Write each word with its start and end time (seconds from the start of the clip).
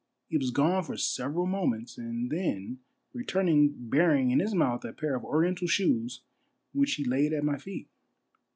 He 0.29 0.37
was 0.39 0.49
gone 0.49 0.81
for 0.81 0.97
several 0.97 1.45
moments, 1.45 1.95
and 1.95 2.31
then 2.31 2.79
returned 3.13 3.91
bearing 3.91 4.31
in 4.31 4.39
his 4.39 4.55
mouth 4.55 4.83
a 4.83 4.93
pair 4.93 5.13
of 5.13 5.23
Oriental 5.23 5.67
shoes 5.67 6.23
which 6.73 6.95
he 6.95 7.03
laid 7.05 7.33
at 7.33 7.43
my 7.43 7.59
feet. 7.59 7.87